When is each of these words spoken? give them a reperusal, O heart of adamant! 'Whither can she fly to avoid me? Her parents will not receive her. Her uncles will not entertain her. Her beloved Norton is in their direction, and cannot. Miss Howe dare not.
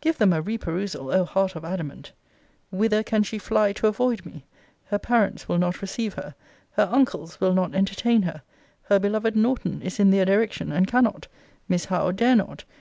give 0.00 0.18
them 0.18 0.32
a 0.32 0.42
reperusal, 0.42 1.14
O 1.14 1.24
heart 1.24 1.54
of 1.54 1.64
adamant! 1.64 2.10
'Whither 2.72 3.04
can 3.04 3.22
she 3.22 3.38
fly 3.38 3.72
to 3.74 3.86
avoid 3.86 4.26
me? 4.26 4.44
Her 4.86 4.98
parents 4.98 5.48
will 5.48 5.58
not 5.58 5.80
receive 5.80 6.14
her. 6.14 6.34
Her 6.72 6.88
uncles 6.90 7.40
will 7.40 7.54
not 7.54 7.76
entertain 7.76 8.22
her. 8.22 8.42
Her 8.82 8.98
beloved 8.98 9.36
Norton 9.36 9.80
is 9.80 10.00
in 10.00 10.10
their 10.10 10.24
direction, 10.24 10.72
and 10.72 10.88
cannot. 10.88 11.28
Miss 11.68 11.84
Howe 11.84 12.10
dare 12.10 12.34
not. 12.34 12.64